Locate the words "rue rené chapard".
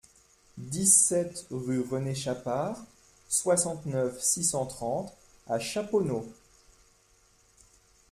1.51-2.75